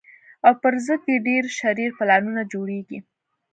[0.47, 2.99] او پر ضد یې ډېر شرير پلانونه جوړېږي